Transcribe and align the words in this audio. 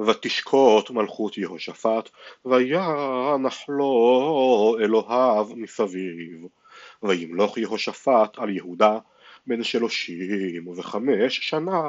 ותשקוט 0.00 0.90
מלכות 0.90 1.38
יהושפט, 1.38 2.10
וינח 2.44 3.64
לו 3.68 4.76
אלוהיו 4.80 5.46
מסביב. 5.56 6.46
וימלוך 7.02 7.58
יהושפט 7.58 8.38
על 8.38 8.50
יהודה 8.50 8.98
בן 9.46 9.62
שלושים 9.62 10.68
וחמש 10.68 11.38
שנה 11.48 11.80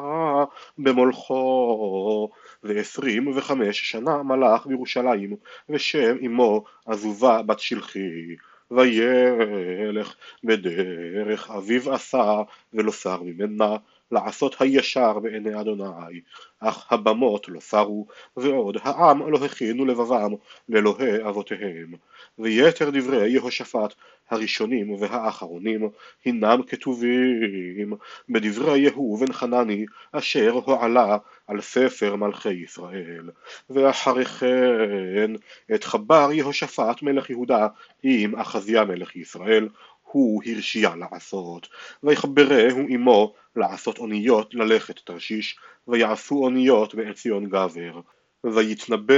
במולכו, 0.77 2.29
ועשרים 2.63 3.37
וחמש 3.37 3.91
שנה 3.91 4.23
מלך 4.23 4.67
בירושלים, 4.67 5.35
ושם 5.69 6.17
אמו 6.25 6.63
עזובה 6.85 7.41
בת 7.41 7.59
שלחי. 7.59 8.35
וילך 8.71 10.15
בדרך 10.43 11.51
אביו 11.51 11.93
עשה 11.93 12.41
ולא 12.73 12.91
סר 12.91 13.21
ממנה 13.21 13.75
לעשות 14.11 14.55
הישר 14.59 15.19
בעיני 15.19 15.61
אדוני 15.61 16.21
אך 16.59 16.91
הבמות 16.91 17.49
לא 17.49 17.59
סרו 17.59 18.07
ועוד 18.37 18.77
העם 18.83 19.31
לא 19.31 19.45
הכינו 19.45 19.85
לבבם 19.85 20.33
לאלוהי 20.69 21.27
אבותיהם. 21.27 21.93
ויתר 22.39 22.89
דברי 22.89 23.29
יהושפט 23.29 23.93
הראשונים 24.29 24.91
והאחרונים 24.91 25.89
הינם 26.25 26.61
כתובים 26.67 27.93
בדברי 28.29 28.79
יהוא 28.79 29.19
בן 29.19 29.33
חנני 29.33 29.85
אשר 30.11 30.51
הועלה 30.51 31.17
על 31.47 31.61
ספר 31.61 32.15
מלכי 32.15 32.53
ישראל. 32.53 33.29
ואחרי 33.69 34.25
כן 34.25 35.31
את 35.75 35.83
חבר 35.83 36.29
יהושפט 36.31 37.01
מלך 37.01 37.29
יהודה 37.29 37.67
עם 38.03 38.35
אחזיה 38.35 38.85
מלך 38.85 39.15
ישראל 39.15 39.69
הוא 40.15 40.43
הרשיע 40.45 40.89
לעשות, 40.95 41.67
ויחברהו 42.03 42.79
עמו 42.89 43.33
לעשות 43.55 43.97
אוניות 43.97 44.53
ללכת 44.53 44.99
תרשיש, 44.99 45.57
ויעשו 45.87 46.35
אוניות 46.35 46.95
בעציון 46.95 47.49
גבר. 47.49 47.99
ויתנבא 48.43 49.13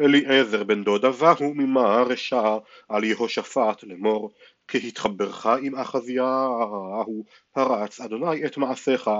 אליעזר 0.00 0.64
בן 0.64 0.84
דוד 0.84 1.04
אבהו 1.04 1.54
ממרשה 1.54 2.58
על 2.88 3.04
יהושפט 3.04 3.82
לאמור 3.82 4.30
כי 4.70 4.88
התחברך 4.88 5.46
עם 5.46 5.74
אחזיהו 5.74 7.24
פרץ 7.52 8.00
אדוני 8.00 8.46
את 8.46 8.56
מעשיך 8.56 9.10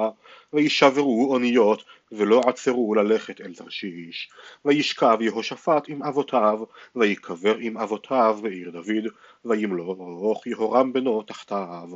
וישברו 0.52 1.32
אוניות 1.32 1.84
ולא 2.12 2.40
עצרו 2.46 2.94
ללכת 2.94 3.40
אל 3.40 3.54
תרשיש. 3.54 4.30
וישכב 4.64 5.18
יהושפט 5.20 5.84
עם 5.88 6.02
אבותיו 6.02 6.58
ויקבר 6.96 7.56
עם 7.56 7.78
אבותיו 7.78 8.38
בעיר 8.42 8.70
דוד 8.70 9.12
וימלוך 9.44 10.46
יהורם 10.46 10.92
בנו 10.92 11.22
תחתיו. 11.22 11.88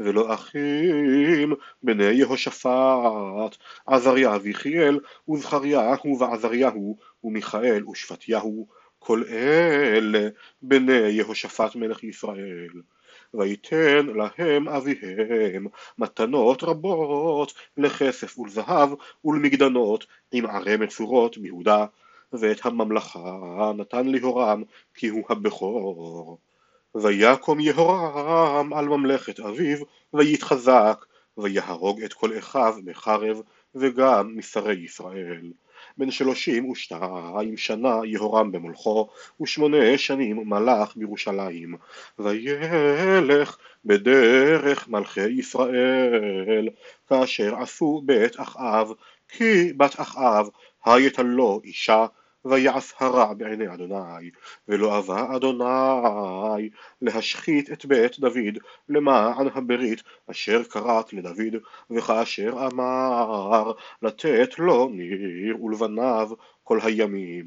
ולא 0.00 0.34
אחים 0.34 1.54
בני 1.82 2.04
יהושפט 2.04 3.56
עזריה 3.86 4.36
ויחיאל 4.42 5.00
וזכריהו 5.28 6.18
ועזריהו 6.18 6.96
ומיכאל 7.24 7.88
ושפטיהו 7.88 8.66
כל 8.98 9.22
אלה 9.28 10.28
בני 10.62 11.08
יהושפט 11.08 11.76
מלך 11.76 12.04
ישראל 12.04 12.70
ויתן 13.34 14.06
להם 14.06 14.68
אביהם 14.68 15.66
מתנות 15.98 16.62
רבות 16.62 17.52
לכסף 17.76 18.38
ולזהב 18.38 18.90
ולמגדנות 19.24 20.06
עם 20.32 20.46
ערי 20.46 20.76
מצורות 20.76 21.38
ביהודה 21.38 21.86
ואת 22.32 22.66
הממלכה 22.66 23.72
נתן 23.76 24.08
ליהורם 24.08 24.62
כי 24.94 25.08
הוא 25.08 25.24
הבכור. 25.28 26.38
ויקום 26.94 27.60
יהורם 27.60 28.72
על 28.72 28.88
ממלכת 28.88 29.40
אביו 29.40 29.78
ויתחזק 30.14 31.04
ויהרוג 31.38 32.02
את 32.02 32.12
כל 32.12 32.38
אחיו 32.38 32.74
בחרב 32.84 33.40
וגם 33.74 34.38
משרי 34.38 34.74
ישראל 34.74 35.52
בן 35.98 36.10
שלושים 36.10 36.70
ושתיים 36.70 37.56
שנה 37.56 38.00
יהורם 38.04 38.52
במולכו, 38.52 39.08
ושמונה 39.40 39.98
שנים 39.98 40.48
מלך 40.48 40.96
בירושלים. 40.96 41.74
וילך 42.18 43.56
בדרך 43.84 44.88
מלכי 44.88 45.28
ישראל, 45.28 46.68
כאשר 47.08 47.54
עשו 47.56 48.02
בית 48.04 48.40
אחאב, 48.40 48.92
כי 49.28 49.72
בת 49.72 50.00
אחאב 50.00 50.48
הייתה 50.84 51.22
לו 51.22 51.60
אישה 51.64 52.06
ויעש 52.44 52.92
הרע 52.98 53.34
בעיני 53.34 53.74
אדוני, 53.74 54.30
ולא 54.68 54.98
אבה 54.98 55.36
אדוני 55.36 56.70
להשחית 57.02 57.72
את 57.72 57.86
בית 57.86 58.18
דוד 58.18 58.58
למען 58.88 59.48
הברית 59.54 60.02
אשר 60.30 60.62
קראת 60.64 61.12
לדוד, 61.12 61.62
וכאשר 61.90 62.68
אמר 62.72 63.72
לתת 64.02 64.58
לו 64.58 64.88
ניר 64.88 65.64
ולבניו 65.64 66.30
כל 66.64 66.78
הימים. 66.82 67.46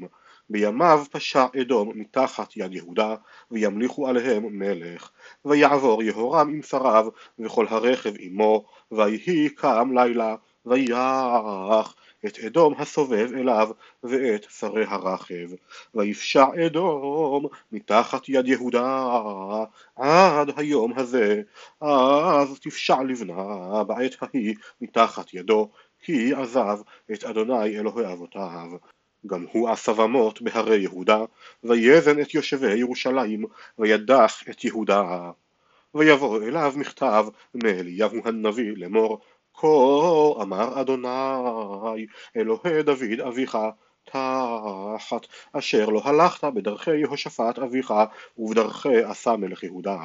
בימיו 0.50 1.04
פשע 1.10 1.46
אדום 1.60 1.92
מתחת 1.94 2.56
יד 2.56 2.74
יהודה, 2.74 3.14
וימליכו 3.50 4.08
עליהם 4.08 4.58
מלך. 4.58 5.10
ויעבור 5.44 6.02
יהורם 6.02 6.48
עם 6.48 6.62
שריו, 6.62 7.06
וכל 7.38 7.66
הרכב 7.68 8.12
עמו, 8.18 8.64
ויהי 8.92 9.48
קם 9.48 9.90
לילה, 9.94 10.36
ויח 10.66 11.94
את 12.26 12.38
אדום 12.38 12.74
הסובב 12.78 13.30
אליו 13.34 13.70
ואת 14.02 14.46
שרי 14.50 14.84
הרכב. 14.88 15.48
ויפשע 15.94 16.46
אדום 16.66 17.46
מתחת 17.72 18.28
יד 18.28 18.48
יהודה 18.48 19.06
עד 19.96 20.50
היום 20.56 20.92
הזה. 20.96 21.42
אז 21.80 22.60
תפשע 22.60 23.02
לבנה 23.02 23.84
בעת 23.84 24.16
ההיא 24.20 24.54
מתחת 24.80 25.34
ידו 25.34 25.70
כי 26.02 26.34
עזב 26.34 26.78
את 27.12 27.24
אדוני 27.24 27.78
אלוהי 27.78 28.12
אבותיו. 28.12 28.70
גם 29.26 29.46
הוא 29.52 29.68
עשה 29.68 29.92
במות 29.92 30.42
בהרי 30.42 30.78
יהודה 30.78 31.24
ויזן 31.64 32.20
את 32.20 32.34
יושבי 32.34 32.78
ירושלים 32.78 33.44
וידח 33.78 34.42
את 34.50 34.64
יהודה. 34.64 35.30
ויבוא 35.94 36.42
אליו 36.42 36.72
מכתב 36.76 37.26
מאליהו 37.54 38.20
הנביא 38.24 38.72
לאמור 38.76 39.20
כה 39.56 40.42
אמר 40.42 40.80
אדוני 40.80 42.06
אלוהי 42.36 42.82
דוד 42.82 43.20
אביך 43.28 43.58
תחת 44.04 45.26
אשר 45.52 45.86
לא 45.88 46.00
הלכת 46.04 46.44
בדרכי 46.44 46.96
יהושפט 46.96 47.58
אביך 47.58 47.94
ובדרכי 48.38 49.02
עשה 49.04 49.36
מלך 49.36 49.62
יהודה. 49.62 49.98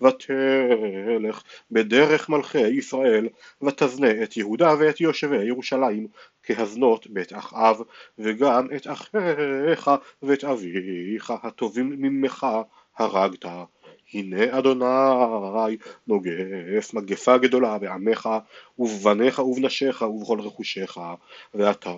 ותלך 0.00 1.42
בדרך 1.70 2.28
מלכי 2.28 2.68
ישראל 2.68 3.28
ותזנה 3.62 4.22
את 4.22 4.36
יהודה 4.36 4.74
ואת 4.78 5.00
יושבי 5.00 5.44
ירושלים 5.44 6.06
כהזנות 6.42 7.06
בית 7.06 7.32
אחאב 7.32 7.80
וגם 8.18 8.66
את 8.76 8.86
אחיך 8.86 9.90
ואת 10.22 10.44
אביך 10.44 11.32
הטובים 11.42 11.90
ממך 11.98 12.46
הרגת 12.98 13.44
הנה 14.14 14.58
אדוני 14.58 15.76
נוגף 16.06 16.94
מגפה 16.94 17.38
גדולה 17.38 17.78
בעמך 17.78 18.28
ובבניך 18.78 19.38
ובנשיך 19.38 20.02
ובכל 20.02 20.40
רכושך 20.40 20.98
ואתה 21.54 21.90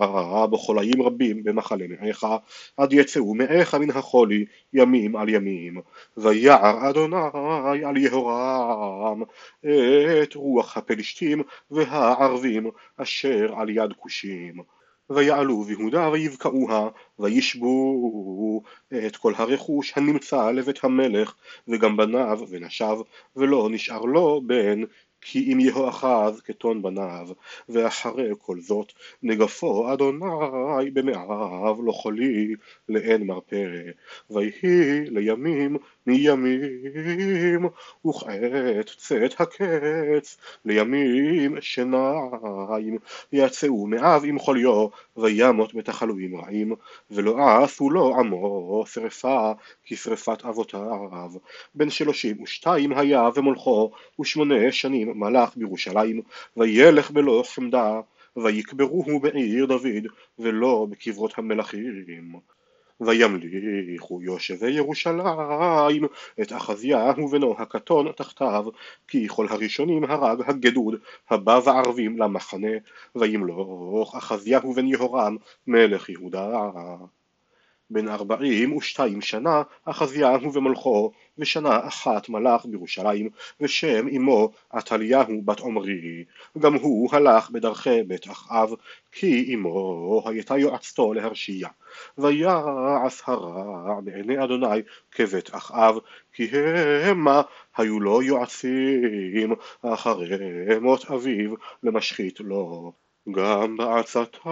בחולאים 0.47 1.03
רבים 1.03 1.45
במחלה 1.45 1.85
מעיך 1.89 2.27
עד 2.77 2.93
יצאו 2.93 3.35
מעיך 3.35 3.75
מן 3.75 3.91
החולי 3.91 4.45
ימים 4.73 5.17
על 5.17 5.29
ימים. 5.29 5.81
ויער 6.17 6.91
אדוני 6.91 7.85
על 7.85 7.97
יהורם 7.97 9.23
את 10.23 10.35
רוח 10.35 10.77
הפלשתים 10.77 11.43
והערבים 11.71 12.71
אשר 12.97 13.55
על 13.57 13.71
יד 13.71 13.93
כושים 13.93 14.63
ויעלו 15.15 15.63
ביהודה 15.63 16.09
ויבקעוה 16.09 16.89
וישבו 17.19 18.63
את 19.07 19.17
כל 19.17 19.33
הרכוש 19.37 19.93
הנמצא 19.97 20.51
לבית 20.51 20.85
המלך 20.85 21.35
וגם 21.69 21.97
בניו 21.97 22.41
ונשיו 22.49 23.01
ולא 23.37 23.69
נשאר 23.71 24.01
לו 24.01 24.41
בן 24.47 24.81
כי 25.23 25.53
אם 25.53 25.61
יהואחז 25.61 26.41
כתון 26.41 26.83
בניו, 26.83 27.29
ואחרי 27.69 28.31
כל 28.39 28.61
זאת 28.61 28.93
נגפו 29.23 29.93
אדוני 29.93 30.91
במעיו 30.93 31.77
לא 31.85 31.93
חולי 31.93 32.55
לאין 32.89 33.27
מרפא, 33.27 33.67
ויהי 34.31 35.05
לימים 35.11 35.77
מימים, 36.07 37.67
וכעת 38.07 38.91
צאת 38.97 39.41
הקץ 39.41 40.39
לימים 40.65 41.61
שניים, 41.61 42.99
יצאו 43.33 43.87
מאב 43.87 44.23
עם 44.25 44.39
חוליו, 44.39 44.87
וימות 45.17 45.75
בתחלואים 45.75 46.37
רעים, 46.37 46.75
ולא 47.11 47.65
עשו 47.65 47.91
לו 47.91 48.15
עמו 48.19 48.85
שרפה 48.87 49.53
כשרפת 49.85 50.45
אבותיו. 50.45 51.31
בן 51.75 51.91
שלושים 51.91 52.43
ושתיים 52.43 52.93
היה 52.93 53.29
ומולכו, 53.35 53.91
ושמונה 54.21 54.73
שנים 54.73 55.12
מלך 55.15 55.57
בירושלים, 55.57 56.21
וילך 56.57 57.11
בלא 57.11 57.43
חמדה, 57.47 58.01
ויקברוהו 58.37 59.21
בעיר 59.21 59.67
דוד, 59.67 60.07
ולא 60.39 60.87
בקברות 60.91 61.39
המלכים. 61.39 62.05
וימליכו 63.07 64.23
יושבי 64.23 64.71
ירושלים 64.71 66.05
את 66.43 66.53
אחזיהו 66.53 67.29
בנו 67.29 67.55
הקטון 67.59 68.13
תחתיו 68.13 68.65
כי 69.09 69.29
כל 69.29 69.47
הראשונים 69.51 70.05
הרג 70.05 70.43
הגדוד 70.47 70.95
הבא 71.31 71.61
וערבים 71.65 72.19
למחנה 72.19 72.73
וימלוך 73.17 74.17
אחזיהו 74.17 74.75
בן 74.75 74.87
יהורם 74.87 75.37
מלך 75.67 76.09
יהודה 76.09 76.71
בן 77.93 78.09
ארבעים 78.09 78.77
ושתיים 78.77 79.21
שנה 79.21 79.63
אחזיהו 79.85 80.53
ומלכו 80.53 81.13
ושנה 81.39 81.89
אחת 81.89 82.29
מלך 82.29 82.67
בירושלים 82.67 83.29
ושם 83.61 84.09
אמו 84.17 84.51
עתליהו 84.71 85.43
בת 85.45 85.61
עמרי. 85.61 86.25
גם 86.59 86.75
הוא 86.75 87.09
הלך 87.13 87.51
בדרכי 87.51 88.03
בית 88.03 88.27
אחאב 88.31 88.71
כי 89.13 89.55
אמו 89.55 90.23
הייתה 90.27 90.59
יועצתו 90.59 91.13
להרשיע. 91.15 91.69
ויעש 92.19 93.23
הרע 93.27 94.01
בעיני 94.05 94.45
אדוני 94.45 94.83
כבית 95.11 95.55
אחאב 95.55 95.99
כי 96.33 96.49
המה 97.05 97.43
היו 97.77 98.01
לו 98.01 98.23
יועצים 98.23 99.55
אחרי 99.83 100.29
מות 100.81 101.05
אביו 101.11 101.55
למשחית 101.83 102.41
לו 102.41 102.93
גם 103.31 103.77
בעצתם 103.77 104.51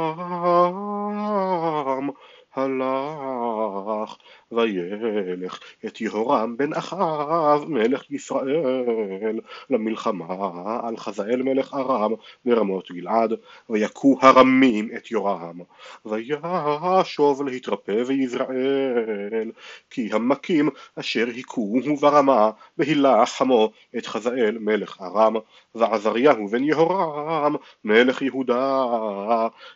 הלך 2.55 4.17
וילך 4.52 5.61
את 5.87 6.00
יהורם 6.00 6.56
בן 6.56 6.73
אחאב 6.73 7.64
מלך 7.69 8.11
ישראל 8.11 9.41
למלחמה 9.70 10.81
על 10.82 10.97
חזאל 10.97 11.43
מלך 11.43 11.75
ארם 11.75 12.12
ברמות 12.44 12.91
גלעד 12.91 13.32
ויכו 13.70 14.19
הרמים 14.20 14.88
את 14.97 15.11
יורם. 15.11 15.61
וישוב 16.06 17.43
להתרפא 17.43 18.02
ויזרעאל 18.06 19.50
כי 19.91 20.08
המכים 20.12 20.69
אשר 20.96 21.26
היכוהו 21.26 21.96
ברמה 22.00 22.50
בהילח 22.79 23.38
חמו 23.38 23.70
את 23.96 24.06
חזאל 24.06 24.58
מלך 24.61 25.00
ארם. 25.00 25.37
ועזריהו 25.75 26.49
בן 26.49 26.64
יהורם 26.64 27.56
מלך 27.85 28.23
יהודה 28.23 28.87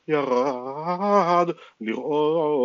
ירד 0.09 1.50
לראות 1.81 2.64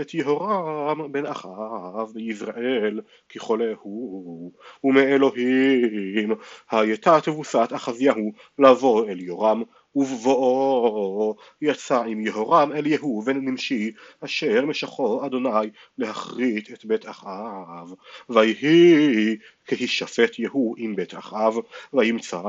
את 0.00 0.14
יהורם 0.14 1.12
בן 1.12 1.26
אחאב 1.26 2.12
ביזרעאל 2.14 3.00
כי 3.28 3.38
הוא 3.82 4.52
ומאלוהים. 4.84 6.32
הייתה 6.70 7.20
תבוסת 7.20 7.68
אחזיהו 7.74 8.32
לבוא 8.58 9.08
אל 9.08 9.20
יורם 9.20 9.62
ובבואו 9.94 11.36
יצא 11.62 12.02
עם 12.02 12.20
יהורם 12.20 12.72
אל 12.72 12.86
יהוא 12.86 13.24
בן 13.24 13.36
נמשי 13.36 13.92
אשר 14.24 14.66
משכו 14.66 15.26
אדוני 15.26 15.70
להכרית 15.98 16.70
את 16.72 16.84
בית 16.84 17.08
אחאב. 17.08 17.94
ויהי 18.28 19.36
כהישפט 19.66 20.38
יהוא 20.38 20.74
עם 20.78 20.96
בית 20.96 21.14
אחאב 21.14 21.54
וימצא 21.92 22.42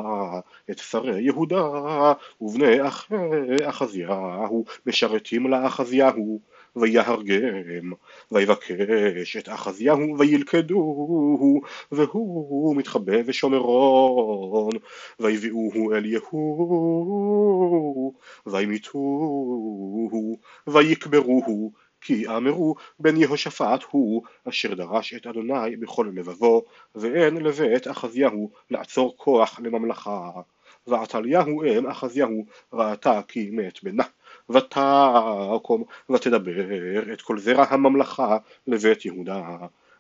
את 0.71 0.77
שרי 0.77 1.21
יהודה 1.21 2.13
ובני 2.41 2.87
אחי 2.87 3.15
אחזיהו 3.63 4.65
משרתים 4.85 5.47
לאחזיהו 5.47 6.39
ויהרגם 6.75 7.91
ויבקש 8.31 9.37
את 9.37 9.49
אחזיהו 9.49 10.19
וילכדוהו 10.19 11.61
והוא 11.91 12.75
מתחבא 12.75 13.21
בשומרון 13.21 14.71
ויביאוהו 15.19 15.93
אל 15.93 16.05
יהוא 16.05 18.13
וימיתוהו 18.45 20.37
ויקברוהו 20.67 21.71
כי 22.01 22.27
אמרו 22.27 22.75
בן 22.99 23.17
יהושפט 23.17 23.83
הוא 23.91 24.23
אשר 24.49 24.73
דרש 24.73 25.13
את 25.13 25.27
אדוני 25.27 25.75
בכל 25.79 26.11
לבבו 26.15 26.63
ואין 26.95 27.37
לבית 27.37 27.87
אחזיהו 27.87 28.51
לעצור 28.71 29.17
כוח 29.17 29.59
לממלכה. 29.63 30.31
ועתליהו 30.87 31.63
אם 31.63 31.87
אחזיהו 31.87 32.45
ראתה 32.73 33.21
כי 33.27 33.49
מת 33.51 33.83
בנה 33.83 34.03
ותקום 34.49 35.83
ותדבר 36.09 37.13
את 37.13 37.21
כל 37.21 37.39
זרע 37.39 37.65
הממלכה 37.69 38.37
לבית 38.67 39.05
יהודה 39.05 39.41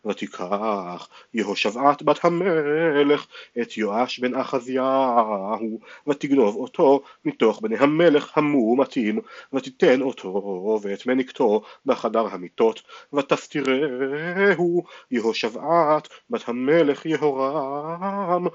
ותיקח 0.05 1.09
יהושבעת 1.33 2.03
בת 2.03 2.25
המלך 2.25 3.27
את 3.61 3.77
יואש 3.77 4.19
בן 4.19 4.35
אחזיהו 4.35 5.79
ותגנוב 6.07 6.55
אותו 6.55 7.01
מתוך 7.25 7.61
בני 7.61 7.77
המלך 7.77 8.37
המאומתים 8.37 9.19
ותיתן 9.53 10.01
אותו 10.01 10.79
ואת 10.83 11.05
מניקתו 11.07 11.61
בחדר 11.85 12.27
המיטות 12.27 12.81
ותסתירהו 13.13 14.83
יהושבעת 15.11 16.07
בת 16.29 16.49
המלך 16.49 17.05
יהורם 17.05 18.47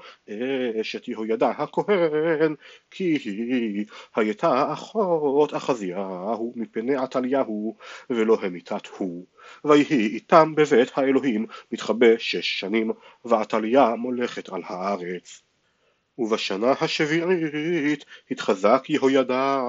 אשת 0.81 1.07
יהוידע 1.07 1.49
הכהן 1.49 2.55
כי 2.91 3.17
היא 3.23 3.85
הייתה 4.15 4.73
אחות 4.73 5.53
אחזיהו 5.55 6.53
מפני 6.55 6.95
עתליהו 6.95 7.75
ולא 8.09 8.37
המיתת 8.41 8.87
הוא 8.97 9.25
ויהי 9.65 10.07
איתם 10.07 10.55
בבית 10.55 10.91
האלוהים 10.95 11.45
מתחבא 11.71 12.17
שש 12.17 12.59
שנים, 12.59 12.91
ועתליה 13.25 13.95
מולכת 13.95 14.49
על 14.49 14.61
הארץ. 14.65 15.41
ובשנה 16.17 16.73
השביעית 16.81 18.05
התחזק 18.31 18.83
יהוידע, 18.89 19.63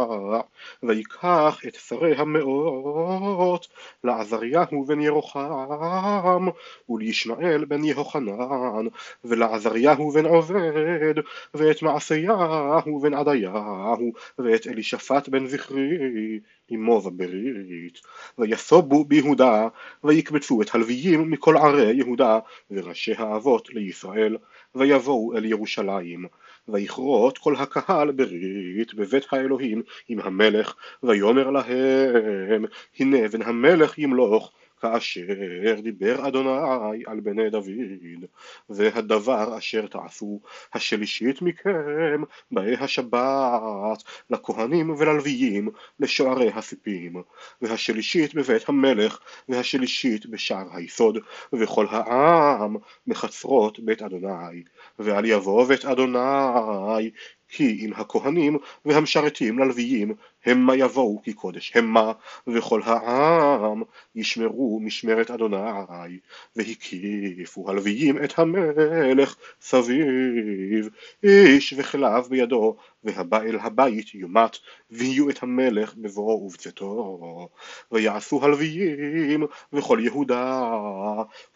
ויקח 0.82 1.60
את 1.68 1.74
שרי 1.74 2.16
המאות 2.16 3.66
לעזריהו 4.04 4.84
בן 4.86 5.00
ירוחם, 5.00 6.46
ולישמעאל 6.88 7.64
בן 7.64 7.84
יהוחנן, 7.84 8.86
ולעזריהו 9.24 10.10
בן 10.10 10.26
עובד, 10.26 11.14
ואת 11.54 11.82
מעשיהו 11.82 13.00
בן 13.00 13.14
עדיהו, 13.14 14.12
ואת 14.38 14.66
אלישפט 14.66 15.28
בן 15.28 15.46
זכרי, 15.46 16.40
עמו 16.68 17.00
בברית, 17.00 18.00
ויסובו 18.38 19.04
ביהודה, 19.04 19.68
ויקבצו 20.04 20.62
את 20.62 20.74
הלוויים 20.74 21.30
מכל 21.30 21.56
ערי 21.56 21.92
יהודה, 21.92 22.38
וראשי 22.70 23.12
האבות 23.18 23.68
לישראל, 23.74 24.36
ויבואו 24.76 25.36
אל 25.36 25.44
ירושלים, 25.44 26.26
ויכרות 26.68 27.38
כל 27.38 27.56
הקהל 27.56 28.12
ברית 28.12 28.94
בבית 28.94 29.26
האלוהים 29.32 29.82
עם 30.08 30.20
המלך, 30.20 30.74
ויאמר 31.02 31.50
להם, 31.50 32.64
הנה 32.98 33.28
בן 33.28 33.42
המלך 33.42 33.98
ימלוך 33.98 34.52
כאשר 34.80 35.80
דיבר 35.82 36.28
אדוני 36.28 37.02
על 37.06 37.20
בני 37.20 37.50
דוד, 37.50 38.24
והדבר 38.70 39.58
אשר 39.58 39.86
תעשו 39.86 40.40
השלישית 40.74 41.42
מכם 41.42 42.22
באי 42.50 42.74
השבת 42.74 44.02
לכהנים 44.30 44.90
וללוויים 44.90 45.68
לשוערי 46.00 46.50
הסיפים, 46.54 47.22
והשלישית 47.62 48.34
בבית 48.34 48.68
המלך, 48.68 49.18
והשלישית 49.48 50.26
בשער 50.26 50.66
היסוד, 50.72 51.18
וכל 51.52 51.86
העם 51.90 52.76
מחצרות 53.06 53.80
בית 53.80 54.02
אדוני, 54.02 54.62
ואל 54.98 55.24
יבוא 55.24 55.64
בית 55.64 55.84
אדוני 55.84 57.10
כי 57.48 57.78
אם 57.80 57.92
הכהנים 57.96 58.58
והמשרתים 58.84 59.58
ללוויים 59.58 60.14
המה 60.46 60.76
יבואו 60.76 61.22
כי 61.22 61.32
קודש 61.32 61.72
המה 61.76 62.12
וכל 62.46 62.82
העם 62.84 63.82
ישמרו 64.14 64.80
משמרת 64.82 65.30
אדוני 65.30 66.18
והקיפו 66.56 67.70
הלוויים 67.70 68.24
את 68.24 68.38
המלך 68.38 69.36
סביב. 69.60 70.88
איש 71.22 71.74
וכליו 71.76 72.24
בידו 72.30 72.76
והבא 73.04 73.40
אל 73.40 73.58
הבית 73.60 74.14
יומת 74.14 74.56
ויהיו 74.90 75.30
את 75.30 75.42
המלך 75.42 75.94
בבואו 75.94 76.42
ובצאתו. 76.42 77.48
ויעשו 77.92 78.44
הלוויים 78.44 79.46
וכל 79.72 79.98
יהודה 80.02 80.72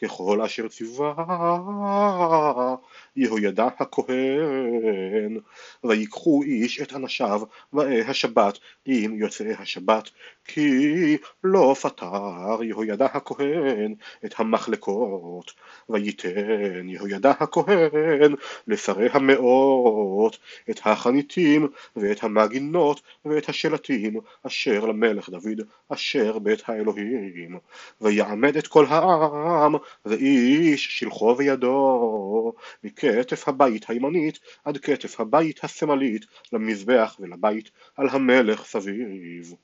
ככל 0.03 0.43
אשר 0.43 0.69
ציווה 0.69 1.15
יהוידע 3.17 3.69
הכהן 3.79 5.39
ויקחו 5.85 6.43
איש 6.43 6.81
את 6.81 6.93
אנשיו 6.93 7.43
באי 7.73 8.01
השבת 8.01 8.59
עם 8.85 9.15
יוצאי 9.15 9.53
השבת 9.59 10.11
כי 10.45 11.17
לא 11.45 11.75
פטר 11.81 12.63
יהוידע 12.63 13.07
הכהן 13.07 13.95
את 14.25 14.35
המחלקות 14.39 15.53
וייתן 15.89 16.89
יהוידע 16.89 17.31
הכהן 17.31 18.35
לשרי 18.67 19.09
המאות 19.13 20.39
את 20.71 20.81
החניתים 20.85 21.69
ואת 21.97 22.25
המגינות 22.25 23.01
ואת 23.25 23.49
השלטים 23.49 24.21
אשר 24.47 24.85
למלך 24.87 25.29
דוד 25.29 25.61
אשר 25.89 26.39
בית 26.39 26.63
האלוהים. 26.69 27.59
ויעמד 28.01 28.57
את 28.57 28.67
כל 28.67 28.87
העם 28.89 29.75
ואיש 30.07 30.99
שלחו 30.99 31.35
וידו 31.39 32.53
מכתף 33.05 33.49
הבית 33.49 33.91
הימנית 33.91 34.39
עד 34.65 34.79
כתף 34.79 35.21
הבית 35.21 35.65
השמאלית 35.65 36.27
למזבח 36.53 37.17
ולבית 37.21 37.71
על 37.97 38.09
המלך 38.09 38.65
סביב 38.65 39.55